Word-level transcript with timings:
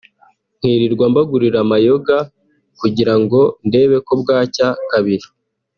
nkirirwa 0.57 1.05
mbagurira 1.11 1.57
amayoga 1.65 2.15
kugirango 2.79 3.39
ndebe 3.67 3.97
ko 4.05 4.11
bwacya 4.21 4.67
kabiri” 4.93 5.27